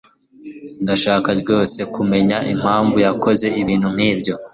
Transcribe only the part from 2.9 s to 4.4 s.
yakoze ibintu nkibyo